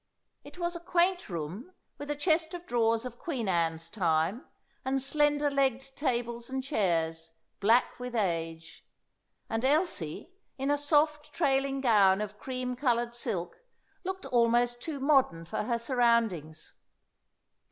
It 0.43 0.57
was 0.57 0.75
a 0.75 0.79
quaint 0.79 1.29
room, 1.29 1.75
with 1.99 2.09
a 2.09 2.15
chest 2.15 2.55
of 2.55 2.65
drawers 2.65 3.05
of 3.05 3.19
Queen 3.19 3.47
Anne's 3.47 3.87
time, 3.87 4.47
and 4.83 4.99
slender 4.99 5.51
legged 5.51 5.95
tables 5.95 6.49
and 6.49 6.63
chairs, 6.63 7.33
black 7.59 7.99
with 7.99 8.15
age, 8.15 8.83
and 9.47 9.63
Elsie, 9.63 10.31
in 10.57 10.71
a 10.71 10.75
soft, 10.79 11.31
trailing 11.31 11.81
gown 11.81 12.19
of 12.19 12.39
cream 12.39 12.75
coloured 12.75 13.13
silk, 13.13 13.57
looked 14.03 14.25
almost 14.25 14.81
too 14.81 14.99
modern 14.99 15.45
for 15.45 15.61
her 15.65 15.77
surroundings. 15.77 16.73